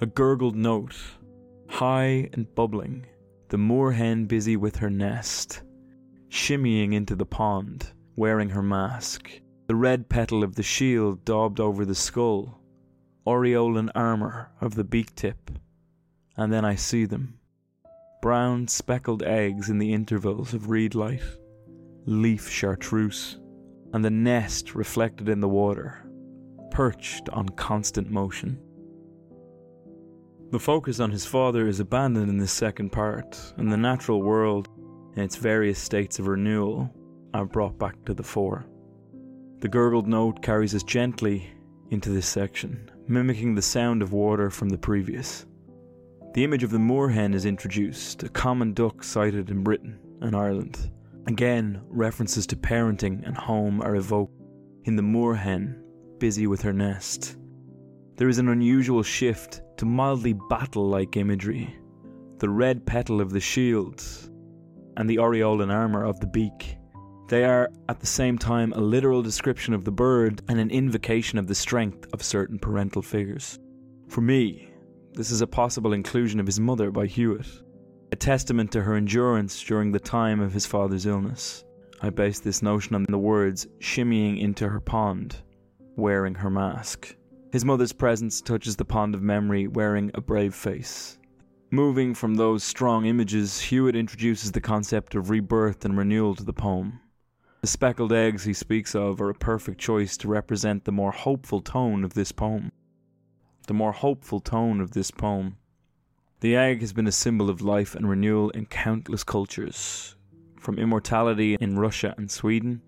A 0.00 0.06
gurgled 0.06 0.56
note, 0.56 0.96
high 1.68 2.30
and 2.32 2.52
bubbling, 2.54 3.06
the 3.48 3.58
moorhen 3.58 4.26
busy 4.26 4.56
with 4.56 4.76
her 4.76 4.90
nest, 4.90 5.62
shimmying 6.28 6.94
into 6.94 7.14
the 7.14 7.26
pond, 7.26 7.92
wearing 8.16 8.50
her 8.50 8.62
mask, 8.62 9.30
the 9.66 9.74
red 9.74 10.08
petal 10.08 10.42
of 10.42 10.54
the 10.54 10.62
shield 10.62 11.24
daubed 11.24 11.60
over 11.60 11.84
the 11.84 11.94
skull, 11.94 12.60
aureolin 13.26 13.90
armour 13.94 14.50
of 14.60 14.74
the 14.74 14.84
beak 14.84 15.14
tip, 15.14 15.50
and 16.36 16.52
then 16.52 16.64
I 16.64 16.76
see 16.76 17.04
them. 17.04 17.38
Brown 18.22 18.68
speckled 18.68 19.22
eggs 19.22 19.68
in 19.68 19.78
the 19.78 19.92
intervals 19.92 20.54
of 20.54 20.70
reed 20.70 20.94
light, 20.94 21.22
leaf 22.06 22.48
chartreuse 22.48 23.38
and 23.92 24.04
the 24.04 24.10
nest 24.10 24.74
reflected 24.74 25.28
in 25.28 25.40
the 25.40 25.48
water, 25.48 26.06
perched 26.70 27.28
on 27.30 27.48
constant 27.50 28.10
motion. 28.10 28.58
The 30.50 30.58
focus 30.58 30.98
on 30.98 31.10
his 31.10 31.26
father 31.26 31.68
is 31.68 31.78
abandoned 31.78 32.28
in 32.28 32.38
this 32.38 32.52
second 32.52 32.90
part, 32.90 33.54
and 33.56 33.70
the 33.70 33.76
natural 33.76 34.22
world, 34.22 34.68
in 35.14 35.22
its 35.22 35.36
various 35.36 35.78
states 35.78 36.18
of 36.18 36.26
renewal, 36.26 36.90
are 37.34 37.44
brought 37.44 37.78
back 37.78 38.04
to 38.06 38.14
the 38.14 38.22
fore. 38.22 38.66
The 39.60 39.68
gurgled 39.68 40.08
note 40.08 40.42
carries 40.42 40.74
us 40.74 40.82
gently 40.82 41.48
into 41.90 42.10
this 42.10 42.26
section, 42.26 42.90
mimicking 43.06 43.54
the 43.54 43.62
sound 43.62 44.02
of 44.02 44.12
water 44.12 44.50
from 44.50 44.70
the 44.70 44.78
previous. 44.78 45.46
The 46.34 46.44
image 46.44 46.62
of 46.62 46.70
the 46.70 46.78
moorhen 46.78 47.34
is 47.34 47.44
introduced, 47.44 48.22
a 48.22 48.28
common 48.28 48.72
duck 48.72 49.04
sighted 49.04 49.50
in 49.50 49.62
Britain 49.62 49.98
and 50.20 50.34
Ireland. 50.34 50.90
Again, 51.26 51.82
references 51.88 52.46
to 52.48 52.56
parenting 52.56 53.26
and 53.26 53.36
home 53.36 53.82
are 53.82 53.96
evoked 53.96 54.34
in 54.84 54.96
the 54.96 55.02
moorhen, 55.02 55.82
busy 56.18 56.46
with 56.46 56.62
her 56.62 56.72
nest. 56.72 57.36
There 58.16 58.28
is 58.28 58.38
an 58.38 58.48
unusual 58.48 59.02
shift 59.02 59.62
to 59.78 59.86
mildly 59.86 60.34
battle 60.48 60.88
like 60.88 61.16
imagery. 61.16 61.74
The 62.38 62.48
red 62.48 62.86
petal 62.86 63.20
of 63.20 63.30
the 63.30 63.40
shield 63.40 64.02
and 64.96 65.08
the 65.08 65.16
aureolin 65.16 65.72
armour 65.72 66.04
of 66.04 66.20
the 66.20 66.26
beak. 66.26 66.76
They 67.28 67.44
are 67.44 67.70
at 67.88 68.00
the 68.00 68.06
same 68.06 68.38
time 68.38 68.72
a 68.72 68.80
literal 68.80 69.22
description 69.22 69.72
of 69.72 69.84
the 69.84 69.92
bird 69.92 70.42
and 70.48 70.58
an 70.58 70.70
invocation 70.70 71.38
of 71.38 71.46
the 71.46 71.54
strength 71.54 72.12
of 72.12 72.22
certain 72.22 72.58
parental 72.58 73.02
figures. 73.02 73.58
For 74.08 74.20
me, 74.20 74.70
this 75.12 75.30
is 75.30 75.40
a 75.40 75.46
possible 75.46 75.92
inclusion 75.92 76.40
of 76.40 76.46
his 76.46 76.58
mother 76.58 76.90
by 76.90 77.06
Hewitt, 77.06 77.46
testament 78.20 78.70
to 78.70 78.82
her 78.82 78.94
endurance 78.94 79.62
during 79.62 79.90
the 79.90 79.98
time 79.98 80.40
of 80.40 80.52
his 80.52 80.66
father's 80.66 81.06
illness. 81.06 81.64
I 82.02 82.10
base 82.10 82.38
this 82.38 82.62
notion 82.62 82.94
on 82.94 83.04
the 83.08 83.18
words 83.18 83.66
shimmying 83.78 84.38
into 84.38 84.68
her 84.68 84.80
pond, 84.80 85.36
wearing 85.96 86.34
her 86.34 86.50
mask. 86.50 87.16
His 87.50 87.64
mother's 87.64 87.92
presence 87.92 88.42
touches 88.42 88.76
the 88.76 88.84
pond 88.84 89.14
of 89.14 89.22
memory, 89.22 89.66
wearing 89.66 90.10
a 90.14 90.20
brave 90.20 90.54
face. 90.54 91.18
Moving 91.70 92.14
from 92.14 92.34
those 92.34 92.62
strong 92.62 93.06
images, 93.06 93.60
Hewitt 93.60 93.96
introduces 93.96 94.52
the 94.52 94.60
concept 94.60 95.14
of 95.14 95.30
rebirth 95.30 95.84
and 95.84 95.96
renewal 95.96 96.34
to 96.34 96.44
the 96.44 96.52
poem. 96.52 97.00
The 97.62 97.68
speckled 97.68 98.12
eggs 98.12 98.44
he 98.44 98.52
speaks 98.52 98.94
of 98.94 99.20
are 99.20 99.30
a 99.30 99.34
perfect 99.34 99.80
choice 99.80 100.16
to 100.18 100.28
represent 100.28 100.84
the 100.84 100.92
more 100.92 101.12
hopeful 101.12 101.60
tone 101.60 102.04
of 102.04 102.14
this 102.14 102.32
poem. 102.32 102.70
The 103.66 103.74
more 103.74 103.92
hopeful 103.92 104.40
tone 104.40 104.80
of 104.80 104.90
this 104.90 105.10
poem 105.10 105.56
the 106.40 106.56
egg 106.56 106.80
has 106.80 106.94
been 106.94 107.06
a 107.06 107.12
symbol 107.12 107.50
of 107.50 107.60
life 107.60 107.94
and 107.94 108.08
renewal 108.08 108.48
in 108.50 108.64
countless 108.64 109.22
cultures, 109.22 110.16
from 110.58 110.78
immortality 110.78 111.56
in 111.60 111.78
Russia 111.78 112.14
and 112.16 112.30
Sweden 112.30 112.80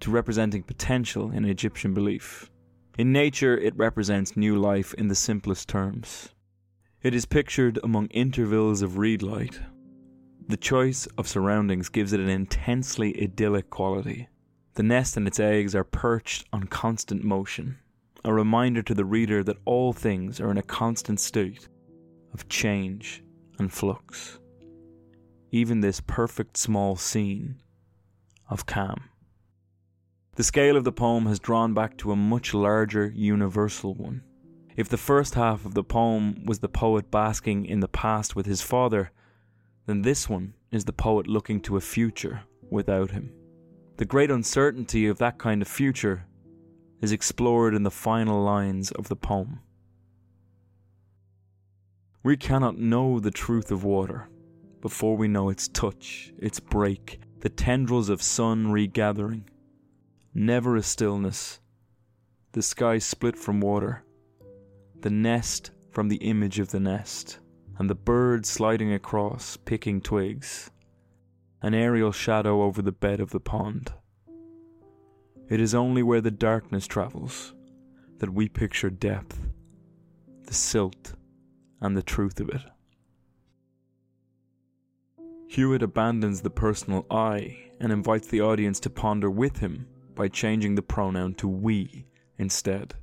to 0.00 0.10
representing 0.10 0.62
potential 0.62 1.30
in 1.30 1.46
Egyptian 1.46 1.94
belief. 1.94 2.50
In 2.98 3.10
nature, 3.10 3.56
it 3.56 3.74
represents 3.76 4.36
new 4.36 4.56
life 4.56 4.92
in 4.94 5.08
the 5.08 5.14
simplest 5.14 5.66
terms. 5.66 6.28
It 7.02 7.14
is 7.14 7.24
pictured 7.24 7.78
among 7.82 8.08
intervals 8.08 8.82
of 8.82 8.98
reed 8.98 9.22
light. 9.22 9.60
The 10.46 10.58
choice 10.58 11.06
of 11.16 11.26
surroundings 11.26 11.88
gives 11.88 12.12
it 12.12 12.20
an 12.20 12.28
intensely 12.28 13.18
idyllic 13.22 13.70
quality. 13.70 14.28
The 14.74 14.82
nest 14.82 15.16
and 15.16 15.26
its 15.26 15.40
eggs 15.40 15.74
are 15.74 15.84
perched 15.84 16.46
on 16.52 16.64
constant 16.64 17.24
motion, 17.24 17.78
a 18.26 18.34
reminder 18.34 18.82
to 18.82 18.94
the 18.94 19.06
reader 19.06 19.42
that 19.42 19.58
all 19.64 19.94
things 19.94 20.38
are 20.38 20.50
in 20.50 20.58
a 20.58 20.62
constant 20.62 21.18
state 21.18 21.68
of 22.34 22.48
change 22.48 23.22
and 23.58 23.72
flux. 23.72 24.38
Even 25.50 25.80
this 25.80 26.02
perfect 26.06 26.56
small 26.56 26.96
scene 26.96 27.62
of 28.50 28.66
calm. 28.66 29.08
The 30.36 30.42
scale 30.42 30.76
of 30.76 30.82
the 30.82 30.92
poem 30.92 31.26
has 31.26 31.38
drawn 31.38 31.74
back 31.74 31.96
to 31.98 32.10
a 32.10 32.16
much 32.16 32.52
larger 32.52 33.06
universal 33.14 33.94
one. 33.94 34.22
If 34.76 34.88
the 34.88 34.96
first 34.96 35.34
half 35.34 35.64
of 35.64 35.74
the 35.74 35.84
poem 35.84 36.44
was 36.44 36.58
the 36.58 36.68
poet 36.68 37.08
basking 37.08 37.64
in 37.66 37.78
the 37.78 37.88
past 37.88 38.34
with 38.34 38.44
his 38.44 38.60
father, 38.60 39.12
then 39.86 40.02
this 40.02 40.28
one 40.28 40.54
is 40.72 40.84
the 40.84 40.92
poet 40.92 41.28
looking 41.28 41.60
to 41.60 41.76
a 41.76 41.80
future 41.80 42.42
without 42.68 43.12
him. 43.12 43.32
The 43.96 44.04
great 44.04 44.32
uncertainty 44.32 45.06
of 45.06 45.18
that 45.18 45.38
kind 45.38 45.62
of 45.62 45.68
future 45.68 46.26
is 47.00 47.12
explored 47.12 47.74
in 47.74 47.84
the 47.84 47.90
final 47.92 48.42
lines 48.42 48.90
of 48.90 49.08
the 49.08 49.14
poem. 49.14 49.60
We 52.24 52.38
cannot 52.38 52.78
know 52.78 53.20
the 53.20 53.30
truth 53.30 53.70
of 53.70 53.84
water 53.84 54.30
before 54.80 55.14
we 55.14 55.28
know 55.28 55.50
its 55.50 55.68
touch, 55.68 56.32
its 56.38 56.58
break, 56.58 57.20
the 57.40 57.50
tendrils 57.50 58.08
of 58.08 58.22
sun 58.22 58.72
regathering. 58.72 59.44
Never 60.32 60.74
a 60.74 60.82
stillness. 60.82 61.60
The 62.52 62.62
sky 62.62 62.96
split 62.96 63.36
from 63.36 63.60
water, 63.60 64.04
the 64.98 65.10
nest 65.10 65.72
from 65.90 66.08
the 66.08 66.16
image 66.16 66.58
of 66.58 66.70
the 66.70 66.80
nest, 66.80 67.40
and 67.78 67.90
the 67.90 67.94
bird 67.94 68.46
sliding 68.46 68.94
across, 68.94 69.58
picking 69.58 70.00
twigs. 70.00 70.70
An 71.60 71.74
aerial 71.74 72.12
shadow 72.12 72.62
over 72.62 72.80
the 72.80 72.90
bed 72.90 73.20
of 73.20 73.32
the 73.32 73.40
pond. 73.40 73.92
It 75.50 75.60
is 75.60 75.74
only 75.74 76.02
where 76.02 76.22
the 76.22 76.30
darkness 76.30 76.86
travels 76.86 77.52
that 78.16 78.32
we 78.32 78.48
picture 78.48 78.88
depth, 78.88 79.38
the 80.46 80.54
silt 80.54 81.12
and 81.84 81.94
the 81.94 82.02
truth 82.02 82.40
of 82.40 82.48
it. 82.48 82.62
Hewitt 85.46 85.82
abandons 85.82 86.40
the 86.40 86.48
personal 86.48 87.04
I 87.10 87.58
and 87.78 87.92
invites 87.92 88.26
the 88.26 88.40
audience 88.40 88.80
to 88.80 88.90
ponder 88.90 89.30
with 89.30 89.58
him 89.58 89.86
by 90.14 90.28
changing 90.28 90.76
the 90.76 90.82
pronoun 90.82 91.34
to 91.34 91.46
we 91.46 92.06
instead. 92.38 92.94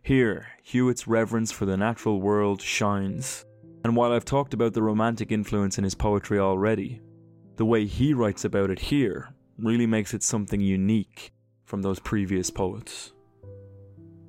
Here, 0.00 0.46
Hewitt's 0.62 1.08
reverence 1.08 1.50
for 1.50 1.66
the 1.66 1.76
natural 1.76 2.20
world 2.20 2.62
shines, 2.62 3.44
and 3.82 3.96
while 3.96 4.12
I've 4.12 4.24
talked 4.24 4.54
about 4.54 4.74
the 4.74 4.82
romantic 4.82 5.32
influence 5.32 5.76
in 5.76 5.84
his 5.84 5.96
poetry 5.96 6.38
already, 6.38 7.00
the 7.56 7.66
way 7.66 7.84
he 7.84 8.14
writes 8.14 8.44
about 8.44 8.70
it 8.70 8.78
here 8.78 9.34
really 9.58 9.86
makes 9.86 10.14
it 10.14 10.22
something 10.22 10.60
unique 10.60 11.32
from 11.64 11.82
those 11.82 11.98
previous 11.98 12.48
poets. 12.48 13.12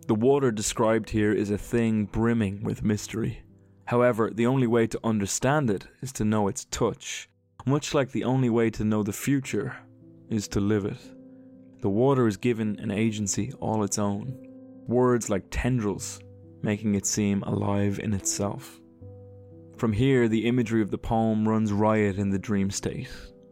The 0.07 0.15
water 0.15 0.51
described 0.51 1.11
here 1.11 1.31
is 1.31 1.51
a 1.51 1.57
thing 1.57 2.05
brimming 2.05 2.63
with 2.63 2.83
mystery. 2.83 3.43
However, 3.91 4.31
the 4.33 4.45
only 4.45 4.67
way 4.67 4.87
to 4.87 4.99
understand 5.03 5.69
it 5.69 5.85
is 6.01 6.13
to 6.13 6.23
know 6.23 6.47
its 6.47 6.63
touch, 6.63 7.27
much 7.65 7.93
like 7.93 8.09
the 8.09 8.23
only 8.23 8.49
way 8.49 8.69
to 8.69 8.85
know 8.85 9.03
the 9.03 9.11
future 9.11 9.75
is 10.29 10.47
to 10.47 10.61
live 10.61 10.85
it. 10.85 11.01
The 11.81 11.89
water 11.89 12.25
is 12.25 12.37
given 12.37 12.79
an 12.79 12.89
agency 12.89 13.51
all 13.59 13.83
its 13.83 13.99
own, 13.99 14.33
words 14.87 15.29
like 15.29 15.43
tendrils, 15.51 16.21
making 16.61 16.95
it 16.95 17.05
seem 17.05 17.43
alive 17.43 17.99
in 17.99 18.13
itself. 18.13 18.79
From 19.75 19.91
here, 19.91 20.29
the 20.29 20.47
imagery 20.47 20.81
of 20.81 20.89
the 20.89 20.97
poem 20.97 21.45
runs 21.45 21.73
riot 21.73 22.17
in 22.17 22.29
the 22.29 22.39
dream 22.39 22.71
state, 22.71 23.09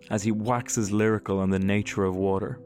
as 0.09 0.23
he 0.23 0.31
waxes 0.31 0.89
lyrical 0.89 1.39
on 1.39 1.49
the 1.49 1.59
nature 1.59 2.05
of 2.05 2.15
water. 2.15 2.61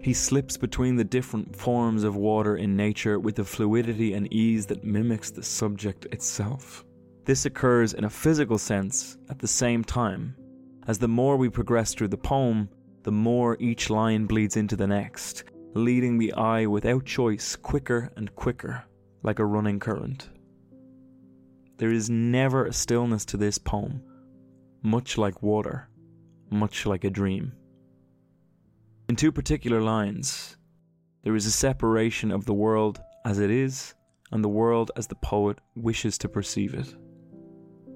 He 0.00 0.14
slips 0.14 0.56
between 0.56 0.94
the 0.94 1.02
different 1.02 1.56
forms 1.56 2.04
of 2.04 2.14
water 2.14 2.54
in 2.54 2.76
nature 2.76 3.18
with 3.18 3.40
a 3.40 3.44
fluidity 3.44 4.12
and 4.12 4.32
ease 4.32 4.66
that 4.66 4.84
mimics 4.84 5.32
the 5.32 5.42
subject 5.42 6.06
itself. 6.12 6.84
This 7.28 7.44
occurs 7.44 7.92
in 7.92 8.04
a 8.04 8.08
physical 8.08 8.56
sense 8.56 9.18
at 9.28 9.38
the 9.38 9.46
same 9.46 9.84
time, 9.84 10.34
as 10.86 10.98
the 10.98 11.08
more 11.08 11.36
we 11.36 11.50
progress 11.50 11.92
through 11.92 12.08
the 12.08 12.16
poem, 12.16 12.70
the 13.02 13.12
more 13.12 13.58
each 13.60 13.90
line 13.90 14.24
bleeds 14.24 14.56
into 14.56 14.76
the 14.76 14.86
next, 14.86 15.44
leading 15.74 16.16
the 16.16 16.32
eye 16.32 16.64
without 16.64 17.04
choice 17.04 17.54
quicker 17.54 18.10
and 18.16 18.34
quicker, 18.34 18.82
like 19.22 19.40
a 19.40 19.44
running 19.44 19.78
current. 19.78 20.30
There 21.76 21.92
is 21.92 22.08
never 22.08 22.64
a 22.64 22.72
stillness 22.72 23.26
to 23.26 23.36
this 23.36 23.58
poem, 23.58 24.02
much 24.82 25.18
like 25.18 25.42
water, 25.42 25.90
much 26.48 26.86
like 26.86 27.04
a 27.04 27.10
dream. 27.10 27.52
In 29.10 29.16
two 29.16 29.32
particular 29.32 29.82
lines, 29.82 30.56
there 31.24 31.36
is 31.36 31.44
a 31.44 31.50
separation 31.50 32.32
of 32.32 32.46
the 32.46 32.54
world 32.54 33.02
as 33.26 33.38
it 33.38 33.50
is 33.50 33.94
and 34.32 34.42
the 34.42 34.48
world 34.48 34.92
as 34.96 35.08
the 35.08 35.16
poet 35.16 35.58
wishes 35.76 36.16
to 36.16 36.28
perceive 36.30 36.72
it. 36.72 36.94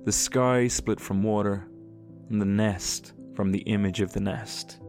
The 0.04 0.10
sky 0.12 0.66
split 0.66 0.98
from 0.98 1.22
water, 1.22 1.68
and 2.28 2.40
the 2.40 2.46
nest 2.46 3.12
from 3.36 3.52
the 3.52 3.60
image 3.60 4.00
of 4.00 4.12
the 4.12 4.20
nest. 4.20 4.80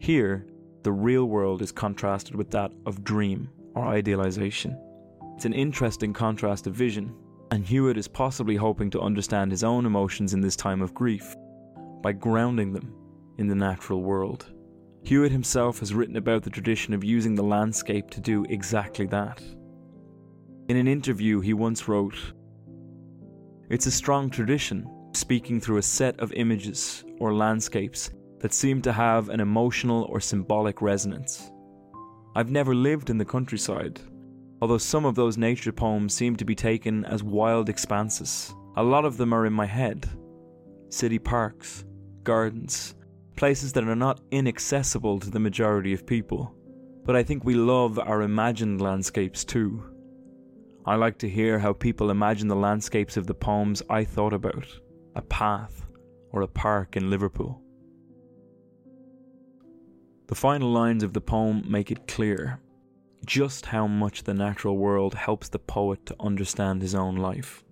Here, 0.00 0.46
the 0.82 0.90
real 0.90 1.26
world 1.26 1.62
is 1.62 1.70
contrasted 1.70 2.34
with 2.34 2.50
that 2.50 2.72
of 2.84 3.04
dream 3.04 3.50
or 3.76 3.86
idealization. 3.86 4.76
It's 5.36 5.44
an 5.44 5.52
interesting 5.52 6.12
contrast 6.12 6.66
of 6.66 6.74
vision, 6.74 7.14
and 7.52 7.64
Hewitt 7.64 7.96
is 7.96 8.08
possibly 8.08 8.56
hoping 8.56 8.90
to 8.90 9.00
understand 9.00 9.52
his 9.52 9.62
own 9.62 9.86
emotions 9.86 10.34
in 10.34 10.40
this 10.40 10.56
time 10.56 10.82
of 10.82 10.92
grief 10.92 11.36
by 12.02 12.10
grounding 12.10 12.72
them 12.72 12.92
in 13.38 13.46
the 13.46 13.54
natural 13.54 14.02
world. 14.02 14.52
Hewitt 15.04 15.30
himself 15.30 15.78
has 15.78 15.94
written 15.94 16.16
about 16.16 16.42
the 16.42 16.50
tradition 16.50 16.94
of 16.94 17.04
using 17.04 17.36
the 17.36 17.44
landscape 17.44 18.10
to 18.10 18.20
do 18.20 18.44
exactly 18.48 19.06
that. 19.06 19.40
In 20.68 20.76
an 20.76 20.88
interview, 20.88 21.38
he 21.40 21.54
once 21.54 21.86
wrote 21.86 22.32
It's 23.72 23.86
a 23.86 23.90
strong 23.90 24.28
tradition, 24.28 24.86
speaking 25.14 25.58
through 25.58 25.78
a 25.78 25.82
set 25.82 26.20
of 26.20 26.30
images 26.34 27.06
or 27.18 27.32
landscapes 27.32 28.10
that 28.40 28.52
seem 28.52 28.82
to 28.82 28.92
have 28.92 29.30
an 29.30 29.40
emotional 29.40 30.02
or 30.10 30.20
symbolic 30.20 30.82
resonance. 30.82 31.50
I've 32.36 32.50
never 32.50 32.74
lived 32.74 33.08
in 33.08 33.16
the 33.16 33.24
countryside, 33.24 33.98
although 34.60 34.76
some 34.76 35.06
of 35.06 35.14
those 35.14 35.38
nature 35.38 35.72
poems 35.72 36.12
seem 36.12 36.36
to 36.36 36.44
be 36.44 36.54
taken 36.54 37.06
as 37.06 37.22
wild 37.22 37.70
expanses. 37.70 38.54
A 38.76 38.82
lot 38.82 39.06
of 39.06 39.16
them 39.16 39.32
are 39.32 39.46
in 39.46 39.54
my 39.54 39.64
head 39.64 40.06
city 40.90 41.18
parks, 41.18 41.86
gardens, 42.24 42.94
places 43.36 43.72
that 43.72 43.88
are 43.88 43.96
not 43.96 44.20
inaccessible 44.32 45.18
to 45.18 45.30
the 45.30 45.40
majority 45.40 45.94
of 45.94 46.04
people. 46.04 46.54
But 47.06 47.16
I 47.16 47.22
think 47.22 47.42
we 47.42 47.54
love 47.54 47.98
our 47.98 48.20
imagined 48.20 48.82
landscapes 48.82 49.46
too. 49.46 49.91
I 50.84 50.96
like 50.96 51.18
to 51.18 51.28
hear 51.28 51.58
how 51.58 51.72
people 51.72 52.10
imagine 52.10 52.48
the 52.48 52.56
landscapes 52.56 53.16
of 53.16 53.26
the 53.26 53.34
poems 53.34 53.82
I 53.88 54.04
thought 54.04 54.32
about 54.32 54.66
a 55.14 55.22
path 55.22 55.86
or 56.30 56.42
a 56.42 56.48
park 56.48 56.96
in 56.96 57.10
Liverpool. 57.10 57.62
The 60.26 60.34
final 60.34 60.72
lines 60.72 61.02
of 61.02 61.12
the 61.12 61.20
poem 61.20 61.62
make 61.68 61.90
it 61.90 62.08
clear 62.08 62.60
just 63.26 63.66
how 63.66 63.86
much 63.86 64.24
the 64.24 64.34
natural 64.34 64.76
world 64.76 65.14
helps 65.14 65.48
the 65.48 65.58
poet 65.58 66.04
to 66.06 66.16
understand 66.18 66.82
his 66.82 66.94
own 66.94 67.16
life. 67.16 67.62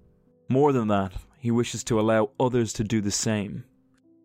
More 0.48 0.72
than 0.72 0.88
that, 0.88 1.12
he 1.38 1.50
wishes 1.50 1.82
to 1.84 1.98
allow 1.98 2.30
others 2.38 2.72
to 2.74 2.84
do 2.84 3.00
the 3.00 3.10
same 3.10 3.64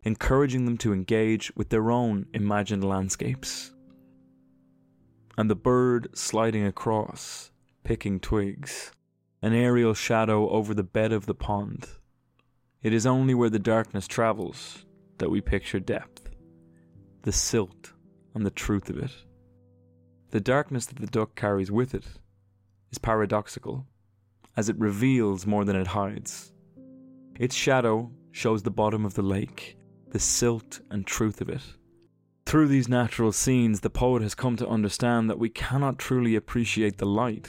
encouraging 0.06 0.64
them 0.64 0.78
to 0.78 0.92
engage 0.92 1.50
with 1.56 1.68
their 1.68 1.90
own 1.90 2.26
imagined 2.32 2.84
landscapes. 2.84 3.74
And 5.36 5.50
the 5.50 5.56
bird 5.56 6.08
sliding 6.14 6.64
across, 6.64 7.50
picking 7.86 8.18
twigs, 8.18 8.90
an 9.42 9.52
aerial 9.52 9.94
shadow 9.94 10.50
over 10.50 10.74
the 10.74 10.82
bed 10.82 11.12
of 11.12 11.26
the 11.26 11.34
pond. 11.34 11.86
It 12.82 12.92
is 12.92 13.06
only 13.06 13.32
where 13.32 13.48
the 13.48 13.60
darkness 13.60 14.08
travels 14.08 14.84
that 15.18 15.30
we 15.30 15.40
picture 15.40 15.78
depth, 15.78 16.28
the 17.22 17.30
silt 17.30 17.92
and 18.34 18.44
the 18.44 18.50
truth 18.50 18.90
of 18.90 18.98
it. 18.98 19.12
The 20.30 20.40
darkness 20.40 20.86
that 20.86 20.98
the 20.98 21.06
duck 21.06 21.36
carries 21.36 21.70
with 21.70 21.94
it 21.94 22.06
is 22.90 22.98
paradoxical, 22.98 23.86
as 24.56 24.68
it 24.68 24.80
reveals 24.80 25.46
more 25.46 25.64
than 25.64 25.76
it 25.76 25.86
hides. 25.86 26.52
Its 27.38 27.54
shadow 27.54 28.10
shows 28.32 28.64
the 28.64 28.70
bottom 28.72 29.06
of 29.06 29.14
the 29.14 29.22
lake, 29.22 29.78
the 30.10 30.18
silt 30.18 30.80
and 30.90 31.06
truth 31.06 31.40
of 31.40 31.48
it. 31.48 31.62
Through 32.46 32.66
these 32.66 32.88
natural 32.88 33.30
scenes, 33.30 33.78
the 33.78 33.90
poet 33.90 34.22
has 34.22 34.34
come 34.34 34.56
to 34.56 34.68
understand 34.68 35.30
that 35.30 35.38
we 35.38 35.50
cannot 35.50 36.00
truly 36.00 36.34
appreciate 36.34 36.98
the 36.98 37.06
light 37.06 37.48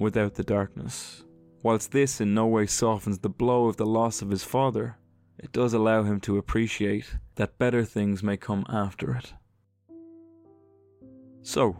without 0.00 0.34
the 0.34 0.42
darkness. 0.42 1.22
Whilst 1.62 1.92
this 1.92 2.20
in 2.20 2.34
no 2.34 2.46
way 2.46 2.66
softens 2.66 3.18
the 3.18 3.28
blow 3.28 3.68
of 3.68 3.76
the 3.76 3.86
loss 3.86 4.22
of 4.22 4.30
his 4.30 4.42
father, 4.42 4.96
it 5.38 5.52
does 5.52 5.74
allow 5.74 6.02
him 6.02 6.18
to 6.20 6.38
appreciate 6.38 7.16
that 7.36 7.58
better 7.58 7.84
things 7.84 8.22
may 8.22 8.36
come 8.36 8.64
after 8.68 9.14
it. 9.14 9.34
So, 11.42 11.76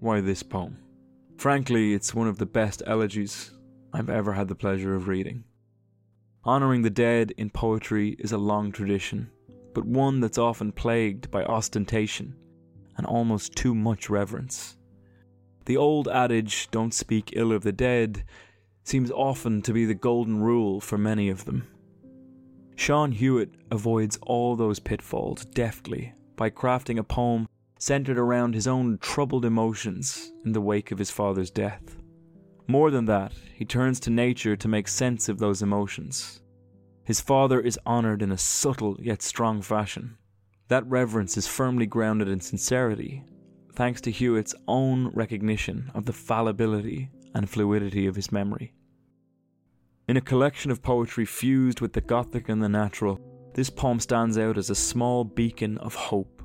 why 0.00 0.20
this 0.20 0.42
poem? 0.42 0.78
Frankly, 1.38 1.94
it's 1.94 2.14
one 2.14 2.28
of 2.28 2.38
the 2.38 2.46
best 2.46 2.82
elegies 2.86 3.50
I've 3.92 4.10
ever 4.10 4.34
had 4.34 4.48
the 4.48 4.54
pleasure 4.54 4.94
of 4.94 5.08
reading. 5.08 5.44
Honouring 6.44 6.82
the 6.82 6.90
dead 6.90 7.32
in 7.36 7.50
poetry 7.50 8.16
is 8.18 8.32
a 8.32 8.38
long 8.38 8.70
tradition, 8.70 9.30
but 9.74 9.84
one 9.84 10.20
that's 10.20 10.38
often 10.38 10.72
plagued 10.72 11.30
by 11.30 11.44
ostentation 11.44 12.36
and 12.96 13.06
almost 13.06 13.56
too 13.56 13.74
much 13.74 14.08
reverence. 14.08 14.76
The 15.66 15.76
old 15.76 16.08
adage, 16.08 16.68
don't 16.70 16.94
speak 16.94 17.32
ill 17.34 17.52
of 17.52 17.62
the 17.62 17.72
dead, 17.72 18.24
seems 18.84 19.10
often 19.10 19.62
to 19.62 19.72
be 19.72 19.84
the 19.84 19.94
golden 19.94 20.40
rule 20.40 20.80
for 20.80 20.96
many 20.96 21.28
of 21.28 21.44
them. 21.44 21.66
Sean 22.76 23.10
Hewitt 23.10 23.50
avoids 23.70 24.18
all 24.22 24.54
those 24.54 24.78
pitfalls 24.78 25.44
deftly 25.44 26.14
by 26.36 26.50
crafting 26.50 26.98
a 26.98 27.04
poem 27.04 27.48
centered 27.78 28.18
around 28.18 28.54
his 28.54 28.66
own 28.66 28.98
troubled 28.98 29.44
emotions 29.44 30.32
in 30.44 30.52
the 30.52 30.60
wake 30.60 30.92
of 30.92 30.98
his 30.98 31.10
father's 31.10 31.50
death. 31.50 31.96
More 32.68 32.90
than 32.90 33.06
that, 33.06 33.32
he 33.54 33.64
turns 33.64 33.98
to 34.00 34.10
nature 34.10 34.56
to 34.56 34.68
make 34.68 34.88
sense 34.88 35.28
of 35.28 35.38
those 35.38 35.62
emotions. 35.62 36.42
His 37.04 37.20
father 37.20 37.60
is 37.60 37.78
honoured 37.86 38.22
in 38.22 38.32
a 38.32 38.38
subtle 38.38 38.96
yet 39.00 39.22
strong 39.22 39.62
fashion. 39.62 40.16
That 40.68 40.86
reverence 40.86 41.36
is 41.36 41.46
firmly 41.46 41.86
grounded 41.86 42.28
in 42.28 42.40
sincerity, 42.40 43.24
thanks 43.76 44.00
to 44.00 44.10
Hewitt's 44.10 44.54
own 44.66 45.08
recognition 45.08 45.90
of 45.94 46.06
the 46.06 46.12
fallibility 46.12 47.10
and 47.34 47.48
fluidity 47.48 48.06
of 48.06 48.16
his 48.16 48.32
memory. 48.32 48.72
In 50.08 50.16
a 50.16 50.22
collection 50.22 50.70
of 50.70 50.82
poetry 50.82 51.26
fused 51.26 51.82
with 51.82 51.92
the 51.92 52.00
Gothic 52.00 52.48
and 52.48 52.62
the 52.62 52.70
natural, 52.70 53.20
this 53.54 53.68
poem 53.68 54.00
stands 54.00 54.38
out 54.38 54.56
as 54.56 54.70
a 54.70 54.74
small 54.74 55.24
beacon 55.24 55.76
of 55.78 55.94
hope. 55.94 56.42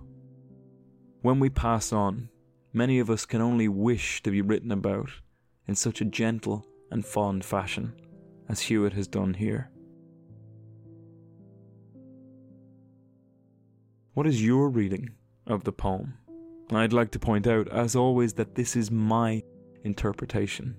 When 1.22 1.39
we 1.39 1.50
pass 1.50 1.94
on, 1.94 2.30
many 2.74 3.00
of 3.00 3.10
us 3.10 3.26
can 3.26 3.41
only 3.41 3.70
wish 3.70 4.22
to 4.24 4.32
be 4.32 4.41
written 4.41 4.72
about 4.72 5.10
in 5.67 5.76
such 5.76 6.02
a 6.02 6.06
gentle 6.06 6.65
and 6.91 7.06
fond 7.06 7.46
fashion 7.46 7.94
as 8.50 8.60
Hewitt 8.60 8.94
has 8.94 9.08
done 9.08 9.36
here. 9.36 9.72
What 14.13 14.28
is 14.28 14.46
your 14.46 14.70
reading 14.70 15.12
of 15.48 15.63
the 15.63 15.72
poem? 15.72 16.17
I'd 16.78 16.94
like 16.94 17.12
to 17.12 17.20
point 17.20 17.48
out, 17.48 17.68
as 17.68 17.96
always, 17.96 18.34
that 18.34 18.56
this 18.56 18.76
is 18.76 18.90
my 18.90 19.44
interpretation, 19.84 20.76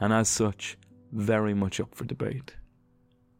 and 0.00 0.12
as 0.12 0.28
such, 0.28 0.76
very 1.12 1.54
much 1.54 1.80
up 1.80 1.94
for 1.94 2.04
debate. 2.04 2.56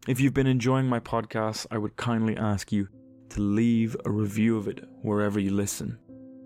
If 0.08 0.20
you've 0.20 0.34
been 0.34 0.46
enjoying 0.46 0.86
my 0.86 1.00
podcast, 1.00 1.66
I 1.70 1.78
would 1.78 1.96
kindly 1.96 2.36
ask 2.36 2.72
you 2.72 2.88
to 3.30 3.40
leave 3.40 3.96
a 4.04 4.10
review 4.10 4.56
of 4.56 4.68
it 4.68 4.84
wherever 5.02 5.38
you 5.38 5.50
listen. 5.50 5.98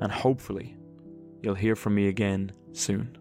and 0.00 0.10
hopefully, 0.10 0.74
you'll 1.42 1.54
hear 1.54 1.76
from 1.76 1.94
me 1.94 2.08
again 2.08 2.52
soon. 2.72 3.18